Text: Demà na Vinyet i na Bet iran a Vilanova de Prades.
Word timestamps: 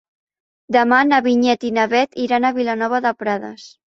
Demà 0.75 1.01
na 1.09 1.19
Vinyet 1.27 1.67
i 1.69 1.71
na 1.77 1.85
Bet 1.93 2.19
iran 2.25 2.49
a 2.49 2.53
Vilanova 2.57 3.05
de 3.07 3.15
Prades. 3.23 3.71